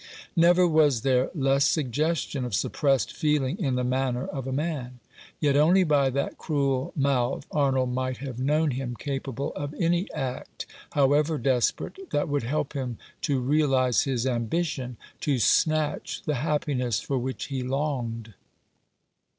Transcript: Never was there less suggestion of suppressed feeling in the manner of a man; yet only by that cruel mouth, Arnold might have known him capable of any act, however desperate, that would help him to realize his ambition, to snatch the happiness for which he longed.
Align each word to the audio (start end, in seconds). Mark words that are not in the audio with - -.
Never 0.35 0.67
was 0.67 1.01
there 1.01 1.29
less 1.35 1.63
suggestion 1.63 2.43
of 2.43 2.55
suppressed 2.55 3.13
feeling 3.15 3.59
in 3.59 3.75
the 3.75 3.83
manner 3.83 4.25
of 4.25 4.47
a 4.47 4.51
man; 4.51 4.99
yet 5.39 5.55
only 5.55 5.83
by 5.83 6.09
that 6.09 6.39
cruel 6.39 6.91
mouth, 6.95 7.45
Arnold 7.51 7.93
might 7.93 8.17
have 8.17 8.39
known 8.39 8.71
him 8.71 8.95
capable 8.95 9.53
of 9.53 9.75
any 9.75 10.11
act, 10.11 10.65
however 10.93 11.37
desperate, 11.37 12.09
that 12.09 12.27
would 12.29 12.41
help 12.41 12.73
him 12.73 12.97
to 13.21 13.39
realize 13.41 14.01
his 14.05 14.25
ambition, 14.25 14.97
to 15.19 15.37
snatch 15.37 16.23
the 16.23 16.33
happiness 16.41 16.99
for 16.99 17.19
which 17.19 17.49
he 17.49 17.61
longed. 17.61 18.33